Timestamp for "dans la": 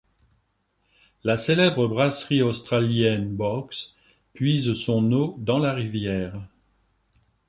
5.37-5.73